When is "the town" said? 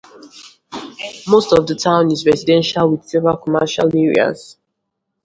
1.67-2.09